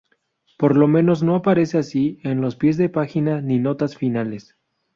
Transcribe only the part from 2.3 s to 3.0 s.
los pies de